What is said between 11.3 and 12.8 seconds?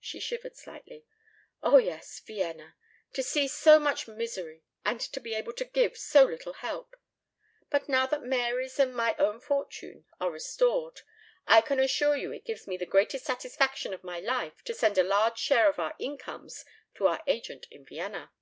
I can assure you it gives me